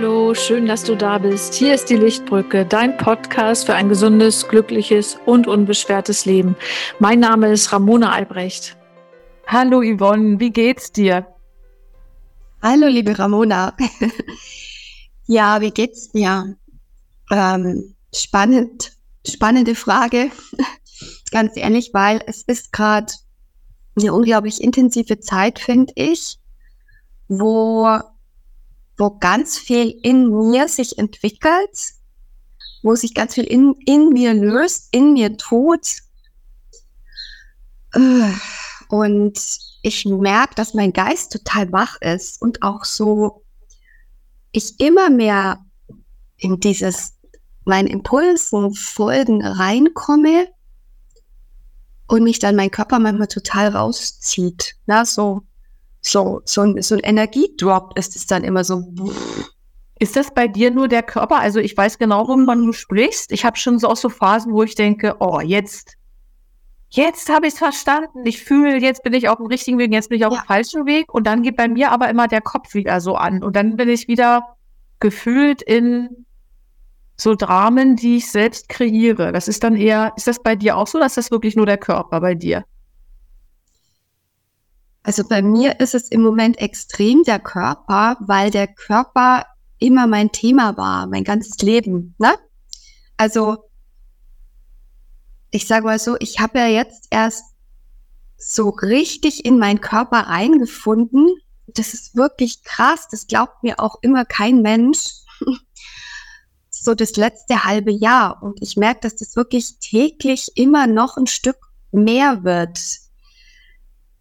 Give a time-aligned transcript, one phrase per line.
[0.00, 1.52] Hallo, schön, dass du da bist.
[1.52, 6.56] Hier ist die Lichtbrücke, dein Podcast für ein gesundes, glückliches und unbeschwertes Leben.
[7.00, 8.78] Mein Name ist Ramona Albrecht.
[9.46, 11.26] Hallo Yvonne, wie geht's dir?
[12.62, 13.76] Hallo liebe Ramona.
[15.26, 16.56] ja, wie geht's mir?
[17.30, 18.92] Ähm, spannend,
[19.28, 20.30] spannende Frage.
[21.30, 23.12] Ganz ehrlich, weil es ist gerade
[23.98, 26.38] eine unglaublich intensive Zeit, finde ich,
[27.28, 28.00] wo
[29.00, 31.94] wo ganz viel in mir sich entwickelt,
[32.82, 36.02] wo sich ganz viel in, in mir löst, in mir tut.
[38.88, 43.42] Und ich merke, dass mein Geist total wach ist und auch so,
[44.52, 45.64] ich immer mehr
[46.36, 47.14] in dieses,
[47.64, 50.48] meinen Impulsen folgen reinkomme
[52.06, 54.76] und mich dann mein Körper manchmal total rauszieht.
[54.84, 55.42] Na, so,
[56.00, 58.82] so, so ein, so ein Energiedrop ist es dann immer so.
[59.98, 61.38] Ist das bei dir nur der Körper?
[61.38, 63.32] Also ich weiß genau, wovon du sprichst.
[63.32, 65.96] Ich habe schon so auch so Phasen, wo ich denke, oh, jetzt,
[66.88, 68.24] jetzt habe ich es verstanden.
[68.24, 70.40] Ich fühle, jetzt bin ich auf dem richtigen Weg, jetzt bin ich auf ja.
[70.40, 71.12] dem falschen Weg.
[71.12, 73.42] Und dann geht bei mir aber immer der Kopf wieder so an.
[73.42, 74.56] Und dann bin ich wieder
[75.00, 76.24] gefühlt in
[77.16, 79.32] so Dramen, die ich selbst kreiere.
[79.32, 81.76] Das ist dann eher, ist das bei dir auch so, dass das wirklich nur der
[81.76, 82.64] Körper bei dir?
[85.02, 89.46] Also bei mir ist es im Moment extrem der Körper, weil der Körper
[89.78, 92.14] immer mein Thema war, mein ganzes Leben.
[92.18, 92.34] Ne?
[93.16, 93.70] Also
[95.50, 97.44] ich sage mal so, ich habe ja jetzt erst
[98.36, 101.28] so richtig in meinen Körper reingefunden.
[101.66, 103.08] Das ist wirklich krass.
[103.10, 105.24] Das glaubt mir auch immer kein Mensch.
[106.70, 108.42] so das letzte halbe Jahr.
[108.42, 111.58] Und ich merke, dass das wirklich täglich immer noch ein Stück
[111.90, 112.78] mehr wird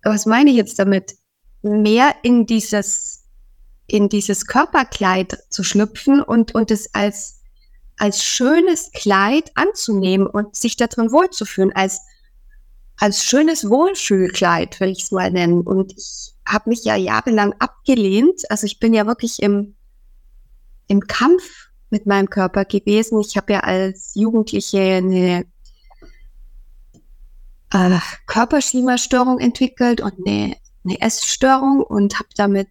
[0.04, 1.16] was meine ich jetzt damit?
[1.62, 3.26] Mehr in dieses,
[3.88, 7.42] in dieses Körperkleid zu schlüpfen und, und es als,
[7.98, 12.00] als schönes Kleid anzunehmen und sich darin wohlzufühlen, als,
[12.98, 15.62] als schönes Wohlfühlkleid, will ich es mal nennen.
[15.62, 18.50] Und ich habe mich ja jahrelang abgelehnt.
[18.50, 19.76] Also ich bin ja wirklich im,
[20.88, 23.20] im Kampf mit meinem Körper gewesen.
[23.20, 25.46] Ich habe ja als Jugendliche eine
[27.72, 32.70] äh, Körperschemastörung entwickelt und eine, eine Essstörung und habe damit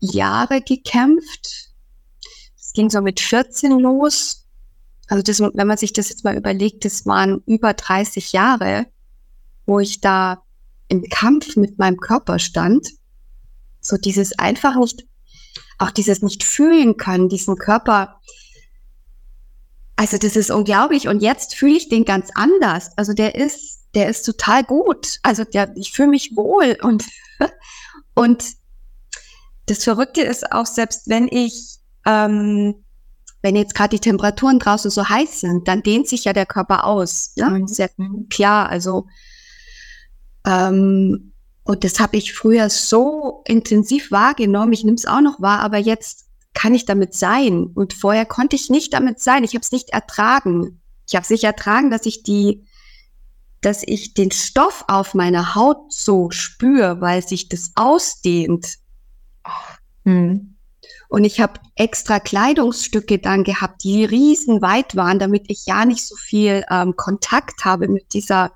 [0.00, 1.70] Jahre gekämpft.
[2.58, 4.46] Es ging so mit 14 los.
[5.08, 8.86] Also das, wenn man sich das jetzt mal überlegt, das waren über 30 Jahre,
[9.66, 10.42] wo ich da
[10.88, 12.88] im Kampf mit meinem Körper stand.
[13.80, 15.06] So dieses einfach nicht,
[15.78, 18.20] auch dieses nicht fühlen können, diesen Körper.
[19.96, 21.08] Also das ist unglaublich.
[21.08, 22.90] Und jetzt fühle ich den ganz anders.
[22.96, 25.18] Also der ist der ist total gut.
[25.22, 27.04] Also der, ich fühle mich wohl und,
[28.14, 28.44] und
[29.66, 32.84] das Verrückte ist auch, selbst wenn ich, ähm,
[33.42, 36.84] wenn jetzt gerade die Temperaturen draußen so heiß sind, dann dehnt sich ja der Körper
[36.84, 37.32] aus.
[37.36, 37.66] Ja, mhm.
[37.66, 37.90] sehr
[38.28, 38.68] klar.
[38.68, 39.06] Also
[40.46, 41.32] ähm,
[41.64, 44.72] und das habe ich früher so intensiv wahrgenommen.
[44.72, 47.66] Ich nehme es auch noch wahr, aber jetzt kann ich damit sein.
[47.74, 49.44] Und vorher konnte ich nicht damit sein.
[49.44, 50.80] Ich habe es nicht ertragen.
[51.06, 52.64] Ich habe es nicht ertragen, dass ich die
[53.60, 58.76] dass ich den Stoff auf meiner Haut so spüre, weil sich das ausdehnt.
[60.04, 60.56] Hm.
[61.08, 66.14] Und ich habe extra Kleidungsstücke dann gehabt, die riesenweit waren, damit ich ja nicht so
[66.16, 68.52] viel ähm, Kontakt habe mit dieser,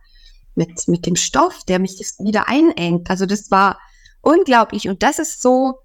[0.54, 3.10] mit, mit dem Stoff, der mich wieder einengt.
[3.10, 3.78] Also das war
[4.20, 4.88] unglaublich.
[4.88, 5.81] Und das ist so,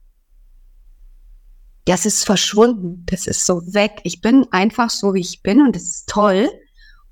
[1.86, 3.04] das ist verschwunden.
[3.08, 4.00] Das ist so weg.
[4.04, 6.50] Ich bin einfach so, wie ich bin und das ist toll.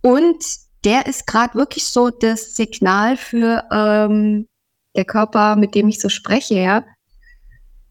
[0.02, 0.38] Und
[0.84, 4.48] der ist gerade wirklich so das Signal für ähm,
[4.96, 6.84] der Körper, mit dem ich so spreche, ja.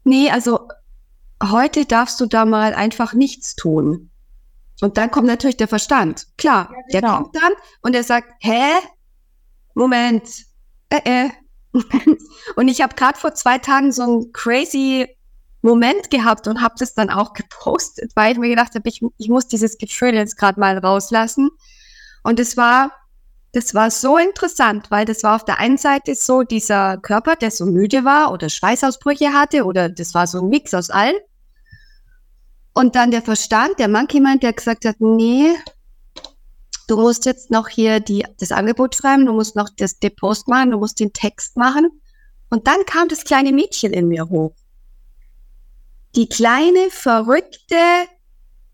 [0.03, 0.67] Nee, also
[1.43, 4.09] heute darfst du da mal einfach nichts tun.
[4.81, 6.27] Und dann kommt natürlich der Verstand.
[6.37, 7.13] Klar, ja, genau.
[7.13, 8.61] der kommt dann und er sagt, hä?
[9.73, 10.29] Moment.
[10.89, 11.29] Äh, äh.
[12.55, 15.07] und ich habe gerade vor zwei Tagen so einen crazy
[15.61, 19.29] Moment gehabt und habe das dann auch gepostet, weil ich mir gedacht habe, ich, ich
[19.29, 21.49] muss dieses Gefühl jetzt gerade mal rauslassen.
[22.27, 22.91] Und es war,
[23.53, 27.51] das war so interessant, weil das war auf der einen Seite so dieser Körper, der
[27.51, 31.15] so müde war oder Schweißausbrüche hatte oder das war so ein Mix aus allen.
[32.73, 35.55] Und dann der Verstand, der Monkey Mind, der gesagt hat, nee,
[36.89, 40.49] du musst jetzt noch hier die, das Angebot schreiben, du musst noch das, den Post
[40.49, 41.87] machen, du musst den Text machen.
[42.49, 44.53] Und dann kam das kleine Mädchen in mir hoch.
[46.17, 47.77] Die kleine, verrückte,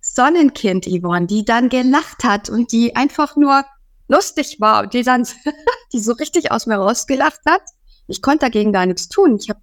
[0.06, 3.64] Sonnenkind Yvonne, die dann gelacht hat und die einfach nur
[4.10, 5.26] lustig war und die dann,
[5.94, 7.62] die so richtig aus mir rausgelacht hat.
[8.08, 9.38] Ich konnte dagegen gar nichts tun.
[9.42, 9.62] Ich habe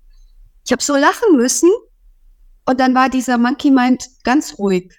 [0.65, 1.71] ich hab so lachen müssen
[2.67, 4.93] Und dann war dieser Monkey Mind ganz ruhig.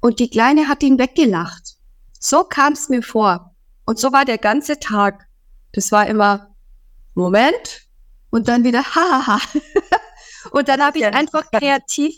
[0.00, 1.76] Und die Kleine hat ihn weggelacht.
[2.18, 3.54] So kam es mir vor.
[3.86, 5.26] Und so war der ganze Tag.
[5.72, 6.54] Das war immer
[7.14, 7.86] Moment
[8.30, 9.40] und dann wieder hahaha.
[10.50, 12.16] und dann habe ich einfach kreativ.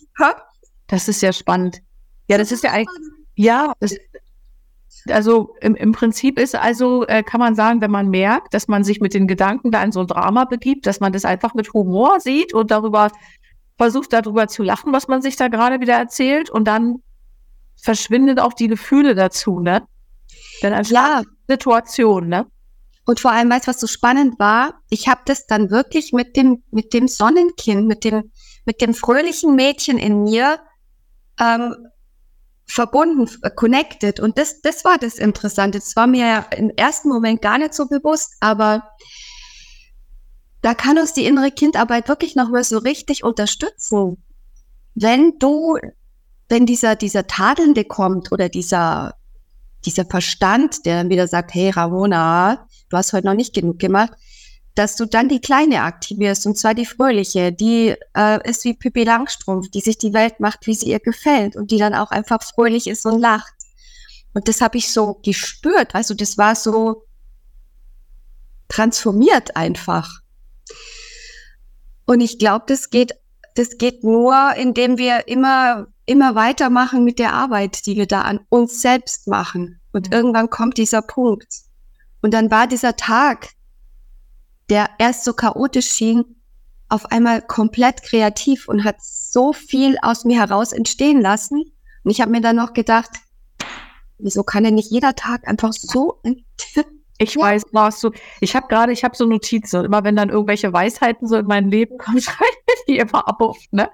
[0.87, 1.83] Das ist ja spannend.
[2.29, 3.13] Ja, das ist ja eigentlich.
[3.35, 3.97] Ja, das,
[5.09, 8.85] also im, im Prinzip ist also, äh, kann man sagen, wenn man merkt, dass man
[8.85, 11.73] sich mit den Gedanken da in so ein Drama begibt, dass man das einfach mit
[11.73, 13.11] Humor sieht und darüber
[13.79, 17.03] versucht, darüber zu lachen, was man sich da gerade wieder erzählt und dann
[17.77, 19.83] verschwindet auch die Gefühle dazu, ne?
[20.63, 21.23] Dann ja.
[21.47, 22.47] Situation, ne?
[23.05, 24.81] Und vor allem, weißt du, was so spannend war?
[24.91, 28.33] Ich habe das dann wirklich mit dem, mit dem Sonnenkind, mit dem,
[28.65, 30.59] mit dem fröhlichen Mädchen in mir
[31.39, 31.77] ähm,
[32.67, 34.21] verbunden, äh, connected.
[34.21, 35.79] Und das, das war das Interessante.
[35.79, 38.91] Das war mir im ersten Moment gar nicht so bewusst, aber
[40.63, 44.23] da kann uns die innere Kindarbeit wirklich nochmal so richtig unterstützen.
[44.95, 45.79] Wenn du,
[46.49, 49.15] wenn dieser, dieser Tadelnde kommt oder dieser,
[49.85, 54.13] dieser Verstand, der dann wieder sagt, hey Ramona, du hast heute noch nicht genug gemacht,
[54.77, 59.05] dass du dann die Kleine aktivierst, und zwar die Fröhliche, die äh, ist wie Pippi
[59.05, 62.43] Langstrumpf, die sich die Welt macht, wie sie ihr gefällt und die dann auch einfach
[62.43, 63.55] fröhlich ist und lacht.
[64.35, 67.07] Und das habe ich so gespürt, also das war so
[68.69, 70.21] transformiert einfach.
[72.05, 73.15] Und ich glaube, das geht,
[73.55, 78.41] das geht nur, indem wir immer, immer weitermachen mit der Arbeit, die wir da an
[78.51, 79.81] uns selbst machen.
[79.93, 81.49] Und irgendwann kommt dieser Punkt.
[82.21, 83.49] Und dann war dieser Tag,
[84.71, 86.25] der erst so chaotisch schien,
[86.89, 91.65] auf einmal komplett kreativ und hat so viel aus mir heraus entstehen lassen.
[92.05, 93.11] Und ich habe mir dann noch gedacht,
[94.19, 96.21] wieso kann denn nicht jeder Tag einfach so?
[97.19, 97.45] Ich ja.
[97.45, 98.11] weiß, warst du.
[98.41, 99.87] Ich habe gerade, ich habe so Notizen.
[99.87, 103.57] Immer wenn dann irgendwelche Weisheiten so in mein Leben kommen, schreibe ich die immer auf.
[103.71, 103.89] Ne?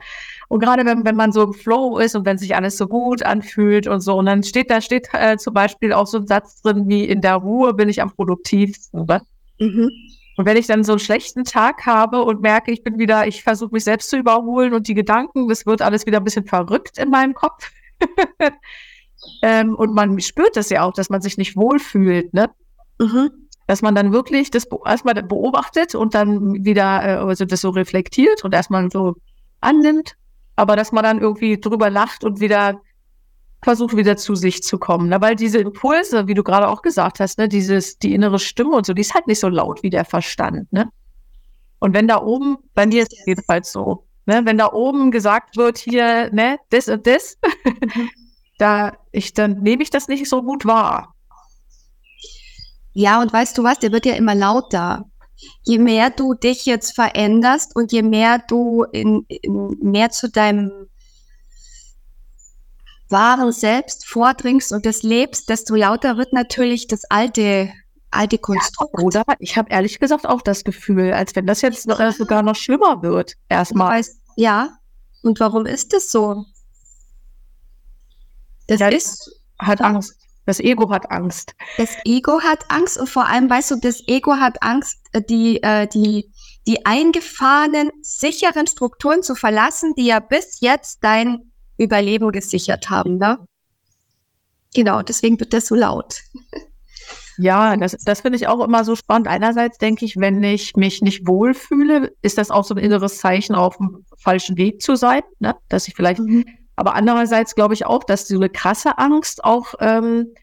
[0.48, 3.22] Und gerade wenn, wenn man so im Flow ist und wenn sich alles so gut
[3.22, 6.62] anfühlt und so, und dann steht da steht äh, zum Beispiel auch so ein Satz
[6.62, 9.06] drin wie in der Ruhe bin ich am produktivsten.
[9.06, 9.22] Ne?
[9.60, 9.90] Mhm.
[10.36, 13.42] Und wenn ich dann so einen schlechten Tag habe und merke, ich bin wieder, ich
[13.42, 16.98] versuche mich selbst zu überholen und die Gedanken, das wird alles wieder ein bisschen verrückt
[16.98, 17.70] in meinem Kopf.
[19.42, 22.50] ähm, und man spürt das ja auch, dass man sich nicht wohlfühlt, ne?
[22.98, 23.30] Mhm.
[23.66, 28.44] Dass man dann wirklich das erstmal beobachtet und dann wieder äh, also das so reflektiert
[28.44, 29.14] und erstmal so
[29.60, 30.16] annimmt,
[30.56, 32.80] aber dass man dann irgendwie drüber lacht und wieder
[33.62, 35.08] versucht wieder zu sich zu kommen.
[35.08, 35.20] Ne?
[35.20, 38.86] Weil diese Impulse, wie du gerade auch gesagt hast, ne, dieses, die innere Stimme und
[38.86, 40.72] so, die ist halt nicht so laut wie der Verstand.
[40.72, 40.90] Ne?
[41.78, 45.56] Und wenn da oben, bei mir ist es jedenfalls so, ne, wenn da oben gesagt
[45.56, 47.38] wird, hier, ne, das und das,
[48.58, 51.14] da ich, dann nehme ich das nicht so gut wahr.
[52.94, 55.06] Ja, und weißt du was, der wird ja immer lauter.
[55.62, 60.88] Je mehr du dich jetzt veränderst und je mehr du in, in mehr zu deinem
[63.12, 67.72] wahren Selbst vordringst und das lebst, desto lauter wird natürlich das alte,
[68.10, 68.98] alte Konstrukt.
[68.98, 69.24] Ja, oder?
[69.38, 72.56] Ich habe ehrlich gesagt auch das Gefühl, als wenn das jetzt noch, äh, sogar noch
[72.56, 73.34] schlimmer wird.
[73.48, 74.02] Erstmal.
[74.36, 74.70] Ja.
[75.22, 76.44] Und warum ist das so?
[78.66, 79.30] Das ja, ist.
[79.58, 80.16] Hat Angst.
[80.44, 81.54] Das Ego hat Angst.
[81.76, 85.62] Das Ego hat Angst und vor allem, weißt du, das Ego hat Angst, äh, die,
[85.62, 86.32] äh, die,
[86.66, 93.18] die eingefahrenen, sicheren Strukturen zu verlassen, die ja bis jetzt dein Überleben gesichert haben.
[93.18, 93.38] Ne?
[94.74, 96.22] Genau, deswegen wird das so laut.
[97.38, 99.26] Ja, das, das finde ich auch immer so spannend.
[99.26, 103.54] Einerseits denke ich, wenn ich mich nicht wohlfühle, ist das auch so ein inneres Zeichen,
[103.54, 105.56] auf dem falschen Weg zu sein, ne?
[105.68, 106.44] dass ich vielleicht, mhm.
[106.76, 110.34] aber andererseits glaube ich auch, dass so eine krasse Angst auch ähm,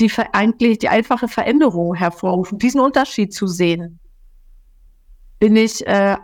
[0.00, 4.00] die eigentlich die einfache Veränderung hervorruft, diesen Unterschied zu sehen.
[5.44, 6.16] Bin ich äh,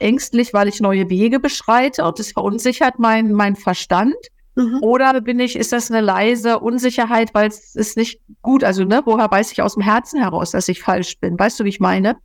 [0.00, 4.14] ängstlich, weil ich neue Wege beschreite und das verunsichert mein, mein Verstand?
[4.54, 4.80] Mhm.
[4.82, 9.00] Oder bin ich, ist das eine leise Unsicherheit, weil es ist nicht gut, also ne,
[9.06, 11.38] woher weiß ich aus dem Herzen heraus, dass ich falsch bin?
[11.38, 12.18] Weißt du, wie ich meine?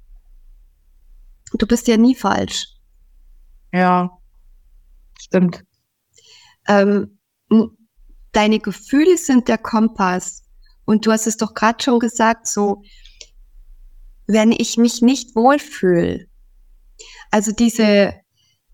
[1.53, 2.65] Du bist ja nie falsch.
[3.71, 4.09] Ja,
[5.21, 5.63] stimmt.
[6.67, 7.17] Ähm,
[8.33, 10.43] deine Gefühle sind der Kompass.
[10.83, 12.83] Und du hast es doch gerade schon gesagt, so,
[14.27, 16.27] wenn ich mich nicht wohlfühle,
[17.31, 18.13] also diese,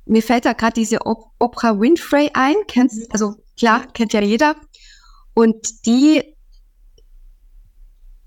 [0.06, 3.08] mir fällt da gerade diese Oprah Winfrey ein, kennst, mhm.
[3.12, 4.56] also klar, kennt ja jeder.
[5.34, 6.36] Und die,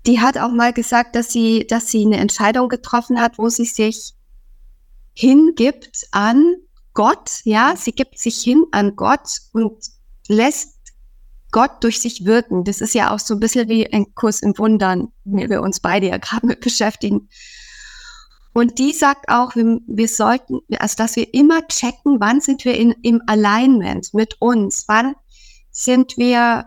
[0.05, 3.65] die hat auch mal gesagt, dass sie, dass sie eine Entscheidung getroffen hat, wo sie
[3.65, 4.13] sich
[5.13, 6.55] hingibt an
[6.93, 9.77] Gott, ja, sie gibt sich hin an Gott und
[10.27, 10.77] lässt
[11.51, 12.63] Gott durch sich wirken.
[12.63, 15.79] Das ist ja auch so ein bisschen wie ein Kurs im Wundern, wie wir uns
[15.79, 17.29] beide ja gerade mit beschäftigen.
[18.53, 22.75] Und die sagt auch, wir, wir sollten, also dass wir immer checken, wann sind wir
[22.75, 25.15] in, im Alignment mit uns, wann
[25.71, 26.65] sind wir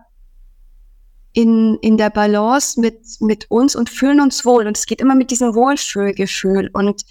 [1.34, 4.66] in, in der Balance mit, mit uns und fühlen uns wohl.
[4.66, 6.70] Und es geht immer mit diesem Wohlfühlgefühl.
[6.72, 7.02] Und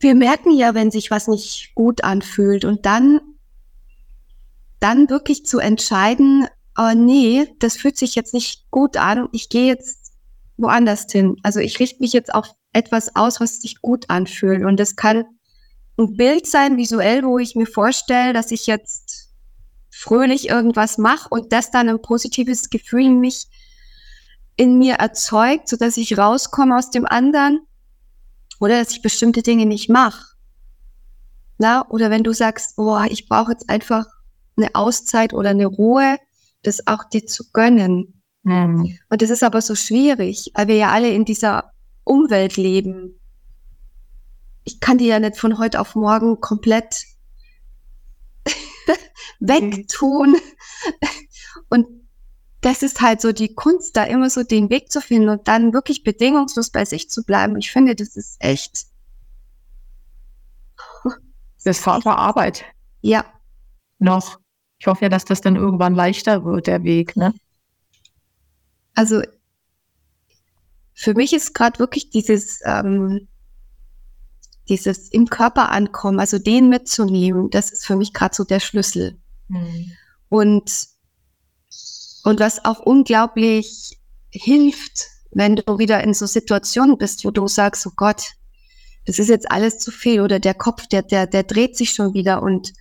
[0.00, 2.64] wir merken ja, wenn sich was nicht gut anfühlt.
[2.64, 3.20] Und dann,
[4.80, 9.28] dann wirklich zu entscheiden, oh nee, das fühlt sich jetzt nicht gut an.
[9.32, 10.12] Ich gehe jetzt
[10.56, 11.36] woanders hin.
[11.42, 14.64] Also ich richte mich jetzt auf etwas aus, was sich gut anfühlt.
[14.64, 15.24] Und das kann
[15.98, 19.30] ein Bild sein, visuell, wo ich mir vorstelle, dass ich jetzt
[19.90, 23.48] fröhlich irgendwas mache und das dann ein positives Gefühl in mich
[24.56, 27.60] in mir erzeugt, so dass ich rauskomme aus dem anderen
[28.60, 30.34] oder dass ich bestimmte Dinge nicht mache.
[31.58, 34.06] Na, oder wenn du sagst, boah, ich brauche jetzt einfach
[34.56, 36.18] eine Auszeit oder eine Ruhe,
[36.62, 38.22] das auch dir zu gönnen.
[38.42, 38.98] Mhm.
[39.08, 41.72] Und das ist aber so schwierig, weil wir ja alle in dieser
[42.08, 43.18] Umwelt leben.
[44.64, 47.04] Ich kann die ja nicht von heute auf morgen komplett
[49.40, 50.36] wegtun.
[51.68, 51.86] Und
[52.60, 55.72] das ist halt so die Kunst, da immer so den Weg zu finden und dann
[55.72, 57.56] wirklich bedingungslos bei sich zu bleiben.
[57.56, 58.86] Ich finde, das ist echt.
[61.64, 62.64] Das ist harte Arbeit.
[63.00, 63.24] Ja.
[63.98, 64.38] Noch.
[64.78, 67.34] Ich hoffe ja, dass das dann irgendwann leichter wird, der Weg, ne?
[68.94, 69.22] Also
[70.98, 73.28] für mich ist gerade wirklich dieses, ähm,
[74.68, 79.16] dieses im Körper ankommen, also den mitzunehmen, das ist für mich gerade so der Schlüssel.
[79.46, 79.92] Mhm.
[80.28, 80.88] Und,
[82.24, 84.00] und was auch unglaublich
[84.30, 88.32] hilft, wenn du wieder in so Situationen bist, wo du sagst, oh Gott,
[89.06, 92.12] das ist jetzt alles zu viel oder der Kopf, der, der, der dreht sich schon
[92.12, 92.72] wieder und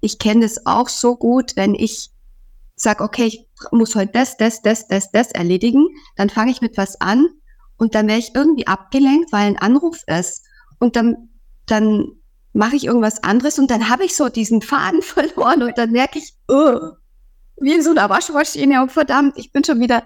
[0.00, 2.12] ich kenne es auch so gut, wenn ich
[2.76, 6.76] sage, okay, ich muss heute das, das, das, das, das erledigen, dann fange ich mit
[6.76, 7.26] was an
[7.76, 10.44] und dann wäre ich irgendwie abgelenkt, weil ein Anruf ist.
[10.78, 11.30] Und dann,
[11.66, 12.08] dann
[12.52, 16.18] mache ich irgendwas anderes und dann habe ich so diesen Faden verloren und dann merke
[16.18, 16.78] ich, oh,
[17.60, 20.04] wie in so einer Waschmaschine, oh verdammt, ich bin schon wieder,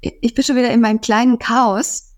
[0.00, 2.14] ich bin schon wieder in meinem kleinen Chaos.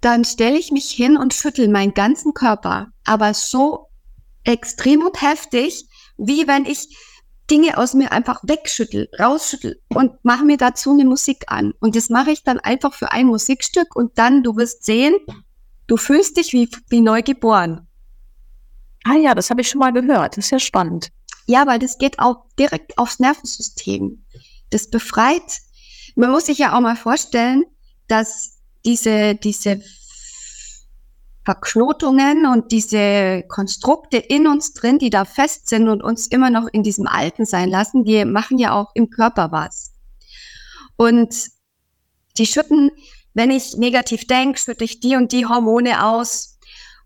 [0.00, 3.88] Dann stelle ich mich hin und schüttel meinen ganzen Körper, aber so
[4.44, 6.96] extrem und heftig, wie wenn ich
[7.50, 11.72] Dinge aus mir einfach wegschüttel, rausschüttel und mache mir dazu eine Musik an.
[11.80, 15.14] Und das mache ich dann einfach für ein Musikstück und dann, du wirst sehen,
[15.86, 17.86] du fühlst dich wie, wie neu geboren.
[19.04, 20.36] Ah ja, das habe ich schon mal gehört.
[20.36, 21.12] Das ist ja spannend.
[21.46, 24.24] Ja, weil das geht auch direkt aufs Nervensystem.
[24.70, 25.60] Das befreit.
[26.16, 27.64] Man muss sich ja auch mal vorstellen,
[28.08, 29.80] dass diese, diese
[31.46, 36.66] Verknotungen und diese Konstrukte in uns drin, die da fest sind und uns immer noch
[36.72, 39.92] in diesem Alten sein lassen, die machen ja auch im Körper was.
[40.96, 41.34] Und
[42.36, 42.90] die schütten,
[43.32, 46.58] wenn ich negativ denke, schütte ich die und die Hormone aus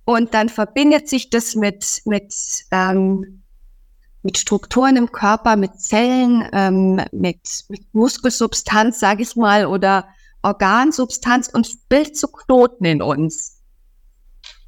[0.06, 2.34] und dann verbindet sich das mit, mit,
[2.70, 3.42] ähm,
[4.22, 10.08] mit Strukturen im Körper, mit Zellen, ähm, mit, mit Muskelsubstanz, sage ich mal, oder
[10.42, 13.59] Organsubstanz und bildet so Knoten in uns.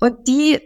[0.02, 0.58] Und die,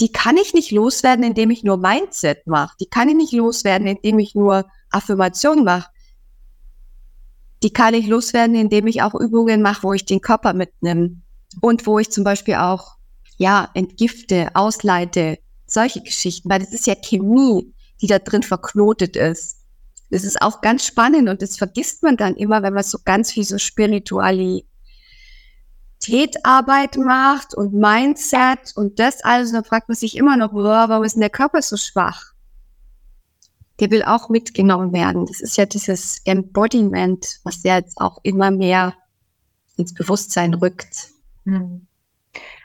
[0.00, 2.74] die kann ich nicht loswerden, indem ich nur Mindset mache.
[2.80, 5.88] Die kann ich nicht loswerden, indem ich nur Affirmation mache.
[7.62, 11.20] Die kann ich loswerden, indem ich auch Übungen mache, wo ich den Körper mitnehme
[11.60, 12.96] und wo ich zum Beispiel auch
[13.36, 19.58] ja entgifte, ausleite, solche Geschichten, weil das ist ja Chemie, die da drin verknotet ist.
[20.10, 23.30] Das ist auch ganz spannend und das vergisst man dann immer, wenn man so ganz
[23.30, 24.66] viel so Spiritualität
[26.02, 31.14] Tätarbeit macht und Mindset und das alles, dann fragt man sich immer noch, warum ist
[31.14, 32.32] denn der Körper so schwach?
[33.80, 35.26] Der will auch mitgenommen werden.
[35.26, 38.94] Das ist ja dieses Embodiment, was ja jetzt auch immer mehr
[39.76, 41.08] ins Bewusstsein rückt.
[41.44, 41.86] Hm.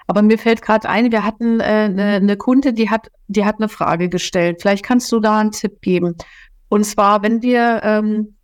[0.07, 3.57] Aber mir fällt gerade ein, wir hatten äh, eine, eine Kunde, die hat, die hat
[3.57, 4.61] eine Frage gestellt.
[4.61, 6.15] Vielleicht kannst du da einen Tipp geben.
[6.69, 8.35] Und zwar, wenn wir, ähm,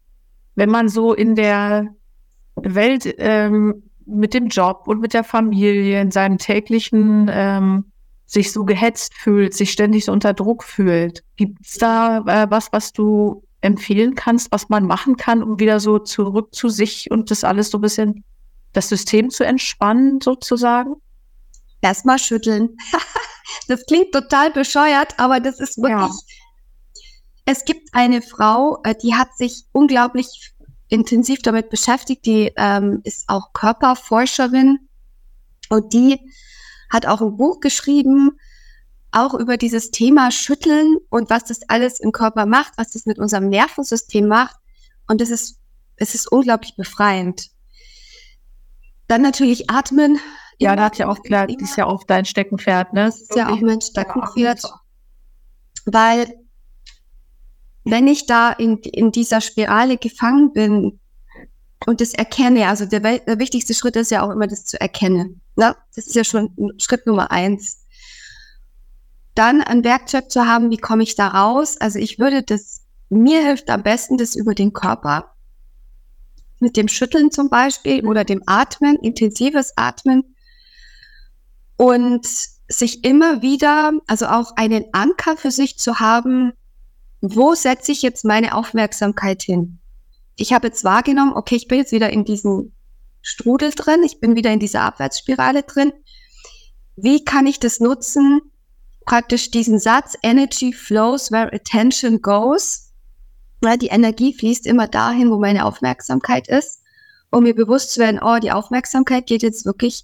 [0.55, 1.87] wenn man so in der
[2.55, 7.85] Welt ähm, mit dem Job und mit der Familie in seinem täglichen ähm,
[8.25, 11.23] sich so gehetzt fühlt, sich ständig so unter Druck fühlt.
[11.35, 15.79] Gibt es da äh, was, was du empfehlen kannst, was man machen kann, um wieder
[15.79, 18.23] so zurück zu sich und das alles so ein bisschen,
[18.73, 20.95] das System zu entspannen, sozusagen?
[21.81, 22.75] Erstmal schütteln.
[23.67, 25.99] das klingt total bescheuert, aber das ist wirklich.
[25.99, 26.11] Ja.
[27.45, 30.52] Es gibt eine Frau, äh, die hat sich unglaublich
[30.93, 32.25] intensiv damit beschäftigt.
[32.25, 34.87] Die ähm, ist auch Körperforscherin
[35.69, 36.19] und die
[36.89, 38.37] hat auch ein Buch geschrieben,
[39.11, 43.17] auch über dieses Thema Schütteln und was das alles im Körper macht, was das mit
[43.17, 44.55] unserem Nervensystem macht.
[45.07, 45.59] Und es ist,
[45.95, 47.49] es ist unglaublich befreiend.
[49.07, 50.19] Dann natürlich atmen,
[50.59, 53.05] Ja, da hat ja auch klar, die ist ja auch dein Steckenpferd, ne?
[53.05, 54.61] Das ist ja auch mein Steckenpferd.
[55.85, 56.42] Weil
[57.83, 60.99] wenn ich da in, in dieser Spirale gefangen bin
[61.85, 65.41] und das erkenne, also der, der wichtigste Schritt ist ja auch immer das zu erkennen.
[65.55, 65.75] Ne?
[65.95, 67.85] Das ist ja schon Schritt Nummer eins.
[69.35, 71.77] Dann ein Werkzeug zu haben, wie komme ich da raus?
[71.77, 75.33] Also ich würde das, mir hilft am besten das über den Körper.
[76.59, 80.35] Mit dem Schütteln zum Beispiel oder dem Atmen, intensives Atmen.
[81.75, 82.25] Und
[82.69, 86.53] sich immer wieder, also auch einen Anker für sich zu haben,
[87.25, 89.79] wo setze ich jetzt meine Aufmerksamkeit hin?
[90.35, 92.73] Ich habe jetzt wahrgenommen, okay, ich bin jetzt wieder in diesem
[93.21, 95.93] Strudel drin, ich bin wieder in dieser Abwärtsspirale drin.
[96.97, 98.41] Wie kann ich das nutzen?
[99.05, 102.91] Praktisch diesen Satz, Energy flows where attention goes.
[103.81, 106.81] Die Energie fließt immer dahin, wo meine Aufmerksamkeit ist,
[107.31, 110.03] um mir bewusst zu werden, oh, die Aufmerksamkeit geht jetzt wirklich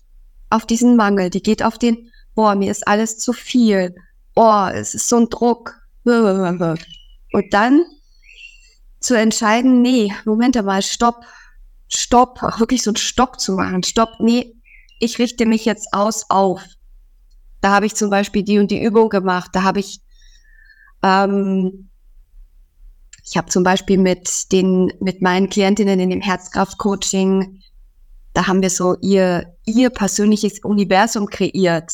[0.49, 3.93] auf diesen Mangel, die geht auf den, boah, mir ist alles zu viel,
[4.37, 5.75] oh, es ist so ein Druck.
[7.31, 7.83] Und dann
[8.99, 11.23] zu entscheiden, nee, Moment mal, stopp,
[11.87, 14.55] stopp, auch wirklich so einen Stopp zu machen, stopp, nee,
[14.99, 16.61] ich richte mich jetzt aus auf.
[17.61, 20.01] Da habe ich zum Beispiel die und die Übung gemacht, da habe ich,
[21.03, 21.89] ähm,
[23.25, 27.61] ich habe zum Beispiel mit den, mit meinen Klientinnen in dem Herzkraft-Coaching,
[28.33, 31.91] da haben wir so ihr, ihr persönliches Universum kreiert,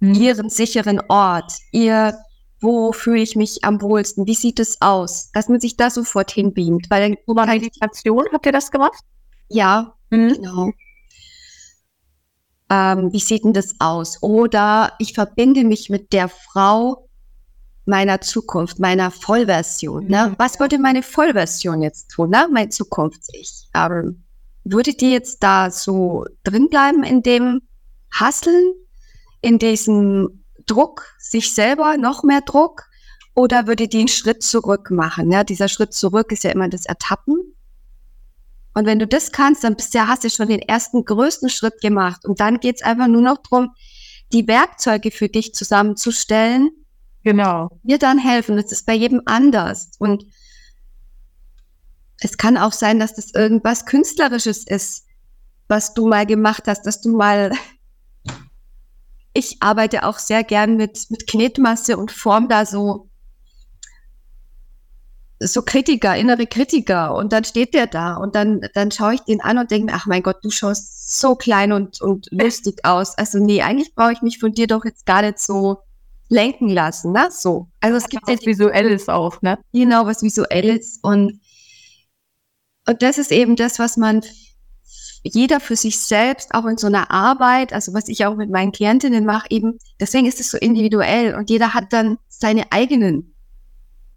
[0.00, 0.14] mhm.
[0.14, 2.18] ihren sicheren Ort, ihr
[2.60, 6.30] wo fühle ich mich am wohlsten, wie sieht es aus, dass man sich da sofort
[6.30, 6.90] hinbeamt.
[6.90, 8.98] Weil dann, Meditation, habt ihr das gemacht?
[9.48, 10.28] Ja, mhm.
[10.34, 10.70] genau.
[12.70, 14.22] Ähm, wie sieht denn das aus?
[14.22, 17.08] Oder ich verbinde mich mit der Frau
[17.86, 20.06] meiner Zukunft, meiner Vollversion.
[20.06, 20.28] Ne?
[20.28, 20.34] Mhm.
[20.38, 22.46] Was würde meine Vollversion jetzt tun, ne?
[22.52, 23.68] mein Zukunfts-Ich?
[23.74, 24.24] Ähm,
[24.64, 27.62] würde die jetzt da so drin bleiben in dem
[28.12, 28.74] Hasseln,
[29.40, 32.84] in diesem Druck, sich selber noch mehr Druck?
[33.34, 35.30] Oder würde die einen Schritt zurück machen?
[35.30, 37.36] Ja, dieser Schritt zurück ist ja immer das Ertappen.
[38.74, 41.80] Und wenn du das kannst, dann bist du, hast du schon den ersten größten Schritt
[41.80, 42.24] gemacht.
[42.24, 43.70] Und dann geht es einfach nur noch darum,
[44.32, 46.70] die Werkzeuge für dich zusammenzustellen.
[47.24, 47.70] Genau.
[47.82, 48.56] Dir dann helfen.
[48.56, 49.90] Das ist bei jedem anders.
[49.98, 50.24] Und
[52.20, 55.06] es kann auch sein, dass das irgendwas Künstlerisches ist,
[55.68, 57.52] was du mal gemacht hast, dass du mal
[59.38, 63.08] ich arbeite auch sehr gern mit, mit Knetmasse und form da so,
[65.38, 67.14] so Kritiker, innere Kritiker.
[67.14, 69.94] Und dann steht der da und dann, dann schaue ich den an und denke mir,
[69.94, 73.16] ach mein Gott, du schaust so klein und, und lustig aus.
[73.16, 75.78] Also nee, eigentlich brauche ich mich von dir doch jetzt gar nicht so
[76.28, 77.28] lenken lassen, ne?
[77.30, 77.68] So.
[77.80, 79.58] Also es gibt was Visuelles auch, ne?
[79.72, 81.40] Genau, was Visuelles und
[82.86, 84.22] und das ist eben das, was man
[85.32, 88.72] jeder für sich selbst, auch in so einer Arbeit, also was ich auch mit meinen
[88.72, 93.34] Klientinnen mache, eben, deswegen ist es so individuell und jeder hat dann seine eigenen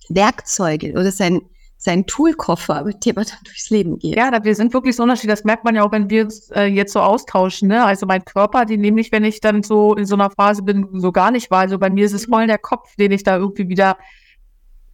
[0.09, 1.41] Werkzeuge oder sein,
[1.77, 4.15] sein Toolkoffer, mit dem er dann durchs Leben geht.
[4.15, 5.39] Ja, wir sind wirklich so unterschiedlich.
[5.39, 7.69] Das merkt man ja auch, wenn wir uns äh, jetzt so austauschen.
[7.69, 7.83] Ne?
[7.83, 10.87] Also mein Körper, den nehme ich, wenn ich dann so in so einer Phase bin,
[10.93, 11.59] so gar nicht war.
[11.59, 13.97] Also bei mir ist es voll der Kopf, den ich da irgendwie wieder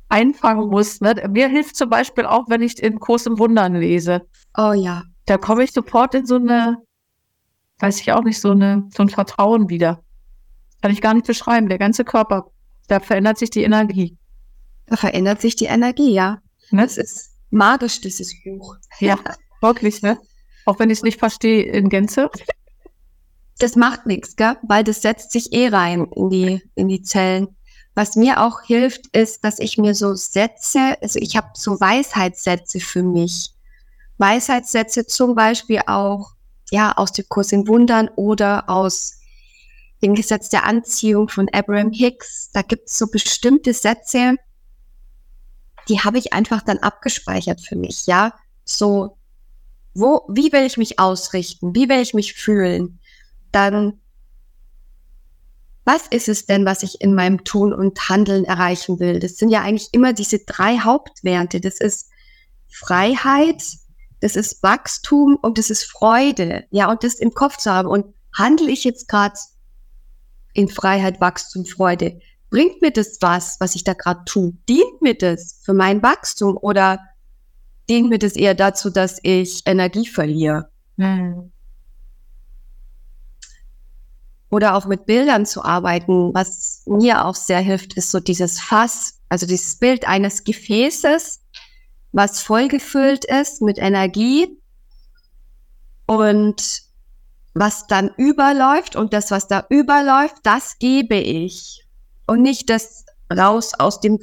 [0.10, 1.02] einfangen muss.
[1.02, 1.16] Ne?
[1.30, 4.26] Mir hilft zum Beispiel auch, wenn ich in Kurs im Wundern lese.
[4.58, 6.78] Oh ja da komme ich sofort in so eine,
[7.80, 10.04] weiß ich auch nicht, so eine, so ein Vertrauen wieder.
[10.82, 11.70] Kann ich gar nicht beschreiben.
[11.70, 12.52] Der ganze Körper,
[12.88, 14.18] da verändert sich die Energie.
[14.88, 16.42] Da verändert sich die Energie, ja.
[16.72, 16.84] Ne?
[16.84, 18.78] Das ist magisch, dieses Buch.
[19.00, 19.20] Ja,
[19.62, 20.18] wirklich, ne?
[20.66, 22.30] Auch wenn ich es nicht verstehe in Gänze.
[23.60, 24.56] Das macht nichts, gell?
[24.64, 27.48] Weil das setzt sich eh rein in die, in die Zellen.
[27.96, 32.80] Was mir auch hilft, ist, dass ich mir so Sätze, also ich habe so Weisheitssätze
[32.80, 33.57] für mich.
[34.18, 36.32] Weisheitssätze zum Beispiel auch
[36.72, 39.20] ja aus dem Kurs in Wundern oder aus
[40.02, 42.50] dem Gesetz der Anziehung von Abraham Hicks.
[42.52, 44.36] Da gibt es so bestimmte Sätze,
[45.90, 48.06] die habe ich einfach dann abgespeichert für mich.
[48.06, 48.34] Ja,
[48.66, 49.18] so
[49.94, 51.74] wo, wie will ich mich ausrichten?
[51.74, 53.00] Wie will ich mich fühlen?
[53.52, 54.00] Dann
[55.88, 59.20] was ist es denn, was ich in meinem Tun und Handeln erreichen will?
[59.20, 61.62] Das sind ja eigentlich immer diese drei Hauptwerte.
[61.62, 62.10] Das ist
[62.68, 63.64] Freiheit,
[64.20, 67.88] das ist Wachstum und das ist Freude, ja, und das im Kopf zu haben.
[67.88, 69.36] Und handle ich jetzt gerade
[70.54, 72.20] in Freiheit, Wachstum, Freude?
[72.50, 74.54] Bringt mir das was, was ich da gerade tue?
[74.68, 77.00] Dient mir das für mein Wachstum oder
[77.90, 80.70] dient mir das eher dazu, dass ich Energie verliere?
[80.98, 81.52] Hm.
[84.50, 89.20] Oder auch mit Bildern zu arbeiten, was mir auch sehr hilft, ist so dieses Fass,
[89.28, 91.42] also dieses Bild eines Gefäßes,
[92.18, 94.60] was vollgefüllt ist mit Energie
[96.08, 96.82] und
[97.54, 101.86] was dann überläuft und das, was da überläuft, das gebe ich.
[102.26, 104.18] Und nicht das raus aus dem,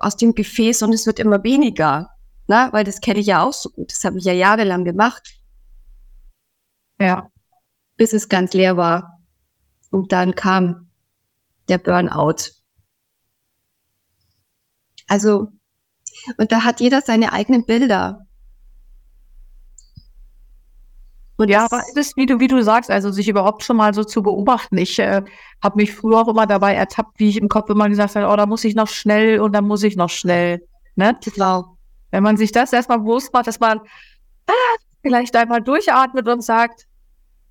[0.00, 2.10] aus dem Gefäß und es wird immer weniger.
[2.48, 3.92] Na, weil das kenne ich ja auch so gut.
[3.92, 5.38] Das habe ich ja jahrelang gemacht.
[6.98, 7.30] Ja.
[7.96, 9.20] Bis es ganz leer war.
[9.90, 10.90] Und dann kam
[11.68, 12.50] der Burnout.
[15.06, 15.52] Also,
[16.36, 18.26] und da hat jeder seine eigenen Bilder.
[21.38, 23.92] Und ja, aber es ist, wie du, wie du sagst, also sich überhaupt schon mal
[23.92, 24.78] so zu beobachten.
[24.78, 25.22] Ich äh,
[25.62, 28.36] habe mich früher auch immer dabei ertappt, wie ich im Kopf immer gesagt habe, oh,
[28.36, 30.66] da muss ich noch schnell und da muss ich noch schnell.
[30.94, 31.16] Ne?
[31.22, 31.76] Genau.
[32.10, 33.80] Wenn man sich das erstmal bewusst macht, dass man
[34.46, 36.86] ah, vielleicht einmal durchatmet und sagt,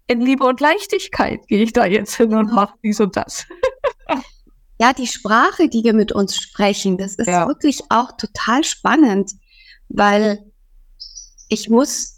[0.07, 3.45] in Liebe und Leichtigkeit gehe ich da jetzt hin und mache dies und das.
[4.79, 7.47] ja, die Sprache, die wir mit uns sprechen, das ist ja.
[7.47, 9.31] wirklich auch total spannend,
[9.89, 10.51] weil
[11.47, 12.15] ich muss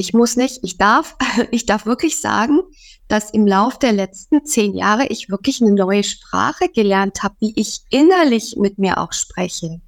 [0.00, 1.16] ich muss nicht, ich darf,
[1.50, 2.60] ich darf wirklich sagen,
[3.08, 7.52] dass im Lauf der letzten zehn Jahre ich wirklich eine neue Sprache gelernt habe, wie
[7.56, 9.80] ich innerlich mit mir auch spreche.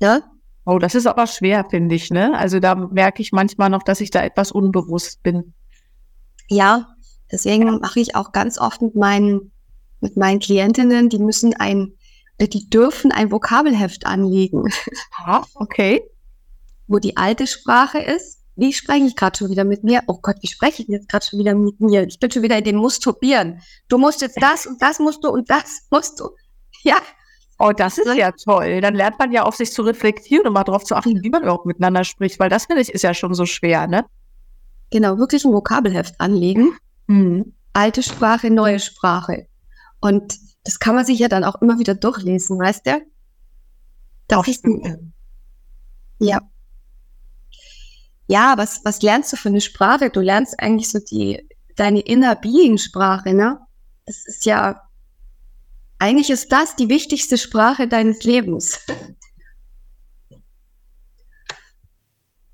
[0.00, 0.22] Ja?
[0.66, 2.36] Oh, das ist aber schwer, finde ich, ne?
[2.36, 5.54] Also da merke ich manchmal noch, dass ich da etwas unbewusst bin.
[6.48, 6.88] Ja,
[7.32, 9.52] deswegen mache ich auch ganz oft mit meinen,
[10.00, 11.92] mit meinen Klientinnen, die müssen ein,
[12.40, 14.64] die dürfen ein Vokabelheft anlegen.
[15.16, 16.02] Ah, okay.
[16.86, 20.02] Wo die alte Sprache ist wie spreche ich gerade schon wieder mit mir?
[20.08, 22.04] Oh Gott, wie spreche ich jetzt gerade schon wieder mit mir?
[22.08, 23.60] Ich bin schon wieder in dem Mustopieren.
[23.88, 26.30] Du musst jetzt das und das musst du und das musst du.
[26.82, 26.96] Ja.
[27.58, 28.80] Oh, das ist ja toll.
[28.80, 31.42] Dann lernt man ja auf sich zu reflektieren und mal darauf zu achten, wie man
[31.42, 34.04] überhaupt miteinander spricht, weil das finde ich ist ja schon so schwer, ne?
[34.90, 36.76] Genau, wirklich ein Vokabelheft anlegen.
[37.08, 37.52] Mhm.
[37.72, 39.46] Alte Sprache, neue Sprache.
[40.00, 43.00] Und das kann man sich ja dann auch immer wieder durchlesen, weißt du?
[44.28, 44.64] Das ist,
[46.18, 46.40] ja
[48.28, 50.10] ja, was, was lernst du für eine Sprache?
[50.10, 53.58] Du lernst eigentlich so die, deine Inner Being Sprache, ne?
[54.04, 54.82] Das ist ja,
[55.98, 58.78] eigentlich ist das die wichtigste Sprache deines Lebens.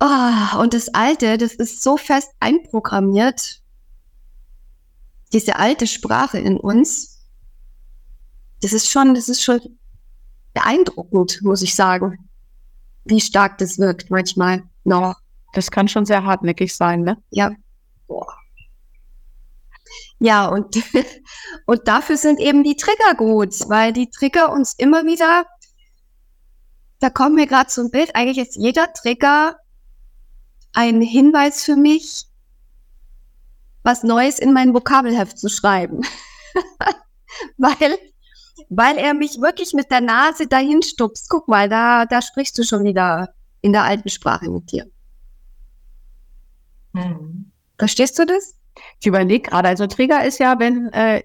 [0.00, 3.62] Oh, und das Alte, das ist so fest einprogrammiert.
[5.32, 7.13] Diese alte Sprache in uns,
[8.64, 9.60] das ist schon, das ist schon
[10.54, 12.30] beeindruckend, muss ich sagen,
[13.04, 15.16] wie stark das wirkt manchmal noch.
[15.52, 17.22] Das kann schon sehr hartnäckig sein, ne?
[17.28, 17.52] Ja.
[18.06, 18.26] Boah.
[20.18, 20.82] Ja, und,
[21.66, 25.44] und dafür sind eben die Trigger gut, weil die Trigger uns immer wieder,
[27.00, 29.56] da kommt mir gerade so ein Bild, eigentlich ist jeder Trigger
[30.72, 32.24] ein Hinweis für mich,
[33.82, 36.00] was Neues in mein Vokabelheft zu schreiben.
[37.58, 37.98] weil,
[38.68, 41.28] weil er mich wirklich mit der Nase dahin stupst.
[41.28, 44.86] Guck mal, da, da sprichst du schon wieder in der alten Sprache mit dir.
[46.92, 47.50] Mhm.
[47.78, 48.56] Verstehst du das?
[49.00, 51.22] Ich überlege gerade, also Trigger ist ja, wenn, äh,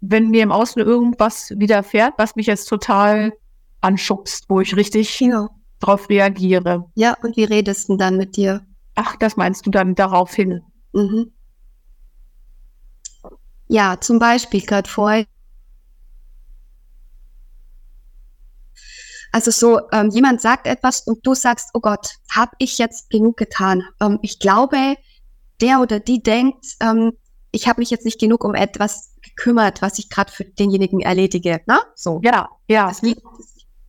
[0.00, 3.32] wenn mir im Außen irgendwas widerfährt, was mich jetzt total
[3.80, 5.48] anschubst, wo ich richtig genau.
[5.80, 6.84] drauf reagiere.
[6.94, 8.66] Ja, und wie redest du dann mit dir?
[8.94, 10.62] Ach, das meinst du dann darauf hin?
[10.92, 11.32] Mhm.
[13.68, 15.26] Ja, zum Beispiel gerade vorher.
[19.38, 23.36] Also so, ähm, jemand sagt etwas und du sagst, oh Gott, habe ich jetzt genug
[23.36, 23.84] getan?
[24.00, 24.96] Ähm, ich glaube,
[25.60, 27.12] der oder die denkt, ähm,
[27.52, 31.60] ich habe mich jetzt nicht genug um etwas gekümmert, was ich gerade für denjenigen erledige.
[31.66, 31.78] Na?
[31.94, 32.20] So.
[32.24, 32.90] Ja, ja.
[33.00, 33.22] Liegt,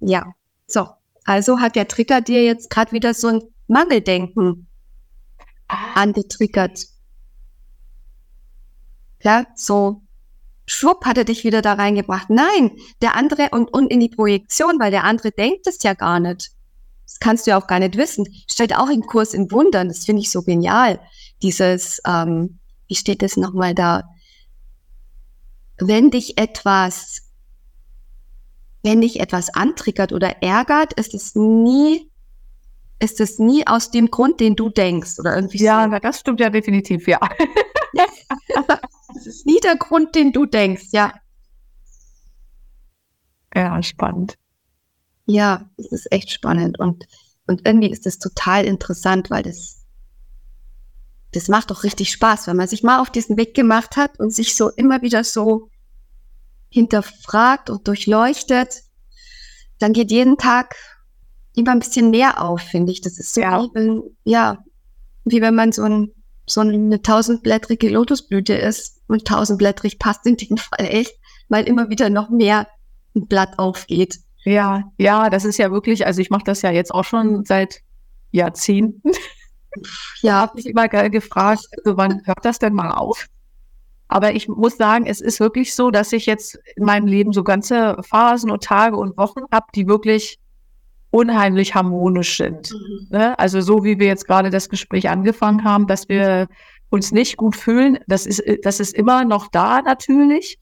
[0.01, 0.35] ja.
[0.67, 0.87] So.
[1.25, 4.67] Also hat der Trigger dir jetzt gerade wieder so ein Mangeldenken
[5.67, 5.93] ah.
[5.95, 6.79] angetriggert.
[9.23, 10.03] Ja, so
[10.69, 12.29] schwupp hat er dich wieder da reingebracht.
[12.29, 16.19] Nein, der andere und, und in die Projektion, weil der andere denkt es ja gar
[16.19, 16.51] nicht.
[17.05, 18.27] Das kannst du ja auch gar nicht wissen.
[18.49, 19.87] Steht auch im Kurs in Wundern.
[19.87, 20.99] Das finde ich so genial.
[21.41, 24.03] Dieses, ähm, wie steht das nochmal da?
[25.79, 27.23] Wenn dich etwas,
[28.83, 32.11] wenn dich etwas antriggert oder ärgert, ist es nie,
[32.99, 35.63] ist es nie aus dem Grund, den du denkst oder irgendwie.
[35.63, 35.97] Ja, so.
[35.97, 37.19] das stimmt ja definitiv, ja.
[39.19, 41.13] Das ist nie der Grund, den du denkst, ja.
[43.53, 44.37] Ja, spannend.
[45.25, 47.05] Ja, es ist echt spannend und,
[47.45, 49.83] und irgendwie ist es total interessant, weil das,
[51.33, 54.33] das macht doch richtig Spaß, wenn man sich mal auf diesen Weg gemacht hat und
[54.33, 55.69] sich so immer wieder so
[56.69, 58.83] hinterfragt und durchleuchtet,
[59.79, 60.75] dann geht jeden Tag
[61.57, 63.01] immer ein bisschen mehr auf, finde ich.
[63.01, 63.67] Das ist so, ja.
[63.73, 64.63] Wie, ja,
[65.25, 66.13] wie wenn man so ein
[66.51, 69.01] so eine tausendblättrige Lotusblüte ist.
[69.07, 71.13] Und tausendblättrig passt in dem Fall echt,
[71.47, 72.67] weil immer wieder noch mehr
[73.15, 74.19] ein Blatt aufgeht.
[74.43, 77.81] Ja, ja, das ist ja wirklich, also ich mache das ja jetzt auch schon seit
[78.31, 79.11] Jahrzehnten.
[80.21, 83.27] ja, habe mich immer gefragt, also wann hört das denn mal auf?
[84.07, 87.43] Aber ich muss sagen, es ist wirklich so, dass ich jetzt in meinem Leben so
[87.43, 90.39] ganze Phasen und Tage und Wochen habe, die wirklich
[91.11, 92.71] unheimlich harmonisch sind.
[92.71, 93.07] Mhm.
[93.09, 93.39] Ne?
[93.39, 96.47] Also so wie wir jetzt gerade das Gespräch angefangen haben, dass wir
[96.89, 100.59] uns nicht gut fühlen, das ist, das ist immer noch da natürlich.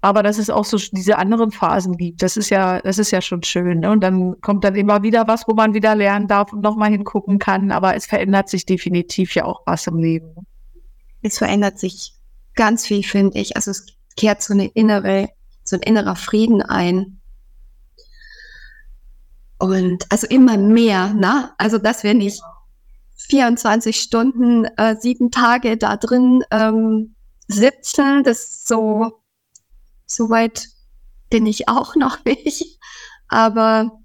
[0.00, 3.20] Aber dass es auch so diese anderen Phasen gibt, das ist ja, das ist ja
[3.20, 3.80] schon schön.
[3.80, 3.90] Ne?
[3.90, 7.40] Und dann kommt dann immer wieder was, wo man wieder lernen darf und nochmal hingucken
[7.40, 7.72] kann.
[7.72, 10.46] Aber es verändert sich definitiv ja auch was im Leben.
[11.22, 12.12] Es verändert sich
[12.54, 13.56] ganz viel, finde ich.
[13.56, 15.30] Also es kehrt so eine innere,
[15.64, 17.18] so ein innerer Frieden ein.
[19.58, 21.50] Und also immer mehr, ne?
[21.58, 22.42] Also dass wir nicht
[23.16, 27.14] 24 Stunden, äh, sieben Tage da drin ähm,
[27.48, 29.20] sitzen, das so,
[30.06, 30.68] so weit
[31.30, 32.78] bin ich auch noch nicht.
[33.28, 33.98] Aber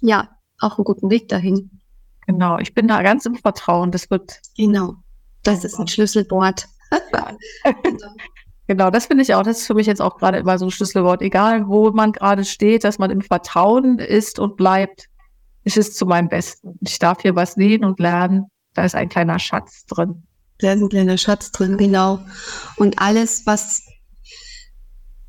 [0.00, 1.80] ja, auch einen guten Weg dahin.
[2.26, 3.90] Genau, ich bin da ganz im Vertrauen.
[3.90, 4.40] Das wird.
[4.56, 4.96] Genau,
[5.42, 6.66] das ist ein Schlüsselwort.
[8.70, 9.42] genau, das finde ich auch.
[9.42, 11.22] Das ist für mich jetzt auch gerade immer so ein Schlüsselwort.
[11.22, 15.06] Egal, wo man gerade steht, dass man im Vertrauen ist und bleibt,
[15.64, 16.78] ist es zu meinem Besten.
[16.80, 18.44] Ich darf hier was sehen und lernen.
[18.74, 20.22] Da ist ein kleiner Schatz drin.
[20.60, 22.20] Da ist ein kleiner Schatz drin, genau.
[22.76, 23.82] Und alles, was,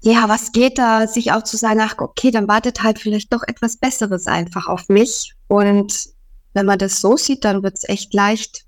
[0.01, 3.41] ja, was geht da, sich auch zu sagen, ach, okay, dann wartet halt vielleicht doch
[3.47, 5.33] etwas Besseres einfach auf mich.
[5.47, 6.09] Und
[6.53, 8.65] wenn man das so sieht, dann wird es echt leicht,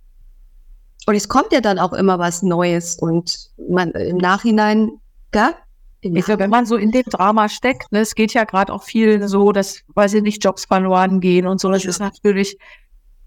[1.06, 4.92] und es kommt ja dann auch immer was Neues und man im Nachhinein,
[5.32, 5.54] gell?
[6.02, 8.84] Ich glaube, wenn man so in dem Drama steckt, ne, es geht ja gerade auch
[8.84, 11.72] viel so, dass, weiß ich nicht, Jobs verloren gehen und so.
[11.72, 12.58] Das ist natürlich,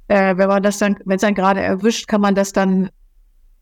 [0.09, 2.91] äh, wenn man das dann, wenn es dann gerade erwischt, kann man das dann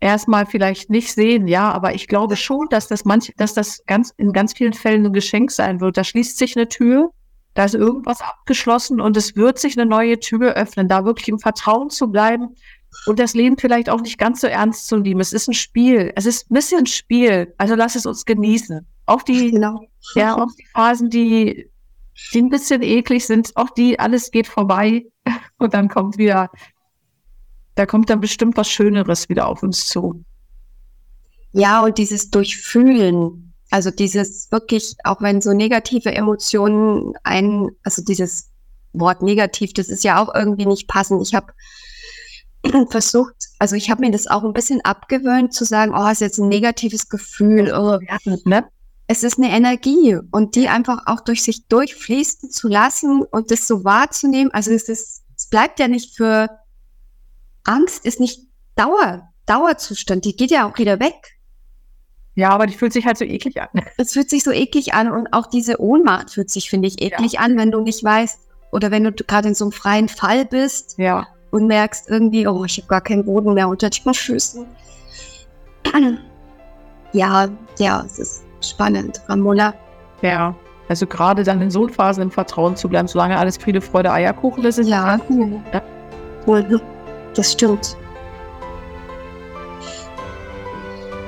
[0.00, 4.12] erstmal vielleicht nicht sehen, ja, aber ich glaube schon, dass das manch, dass das ganz
[4.16, 5.96] in ganz vielen Fällen ein Geschenk sein wird.
[5.96, 7.11] Da schließt sich eine Tür,
[7.55, 11.38] da ist irgendwas abgeschlossen und es wird sich eine neue Tür öffnen, da wirklich im
[11.38, 12.57] Vertrauen zu bleiben
[13.07, 15.20] und das Leben vielleicht auch nicht ganz so ernst zu nehmen.
[15.20, 16.12] Es ist ein Spiel.
[16.16, 17.54] Es ist ein bisschen ein Spiel.
[17.59, 18.87] Also lass es uns genießen.
[19.07, 19.80] Auch die, genau.
[20.14, 21.70] ja, auch die Phasen, die,
[22.33, 25.07] die ein bisschen eklig sind, auch die, alles geht vorbei.
[25.59, 26.50] Und dann kommt wieder,
[27.74, 30.24] da kommt dann bestimmt was Schöneres wieder auf uns zu.
[31.52, 38.50] Ja, und dieses Durchfühlen, also dieses wirklich, auch wenn so negative Emotionen ein, also dieses
[38.92, 41.22] Wort negativ, das ist ja auch irgendwie nicht passend.
[41.22, 41.52] Ich habe
[42.90, 46.38] versucht, also ich habe mir das auch ein bisschen abgewöhnt zu sagen, oh, ist jetzt
[46.38, 47.72] ein negatives Gefühl.
[47.72, 47.98] Oh,
[48.44, 48.64] ne?
[49.07, 53.66] Es ist eine Energie und die einfach auch durch sich durchfließen zu lassen und das
[53.66, 54.50] so wahrzunehmen.
[54.53, 56.48] Also es ist, es bleibt ja nicht für
[57.64, 58.40] Angst, ist nicht
[58.77, 61.14] Dauer, Dauerzustand, die geht ja auch wieder weg.
[62.35, 63.68] Ja, aber die fühlt sich halt so eklig an.
[63.96, 67.35] Es fühlt sich so eklig an und auch diese Ohnmacht fühlt sich, finde ich, eklig
[67.35, 67.40] ja.
[67.40, 68.40] an, wenn du nicht weißt
[68.72, 70.98] oder wenn du gerade in so einem freien Fall bist.
[70.98, 74.66] Ja und merkst irgendwie, oh, ich habe gar keinen Boden mehr unter den Füßen.
[77.12, 77.46] Ja,
[77.78, 79.72] ja, es ist spannend, Ramona.
[80.20, 80.52] Ja,
[80.88, 84.64] also gerade dann in so Phasen im Vertrauen zu bleiben, solange alles Friede, Freude, Eierkuchen
[84.64, 84.78] ist.
[84.78, 85.82] Ja, ja.
[87.36, 87.96] das stimmt.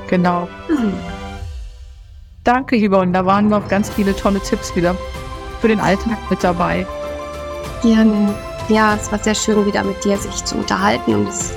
[0.08, 0.48] Genau.
[0.66, 0.92] Hm.
[2.42, 3.12] Danke, Yvonne.
[3.12, 4.96] Da waren noch ganz viele tolle Tipps wieder
[5.60, 6.84] für den Alltag mit dabei.
[7.80, 8.34] Gerne
[8.68, 11.52] ja, es war sehr schön, wieder mit dir sich zu unterhalten und es,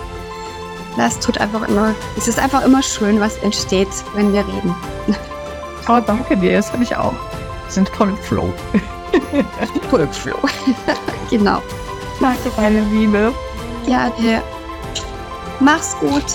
[0.98, 4.76] das tut einfach immer, es ist einfach immer schön, was entsteht, wenn wir reden.
[5.92, 7.14] Oh, danke dir, das finde ich auch.
[7.14, 8.54] Wir sind voll im Flow.
[9.90, 10.38] voll im Flow.
[11.32, 11.64] genau.
[12.20, 13.34] Danke, meine Liebe.
[13.88, 14.44] Ja, dir.
[15.60, 16.26] Mach's gut.